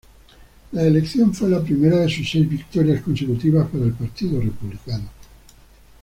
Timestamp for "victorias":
2.49-3.03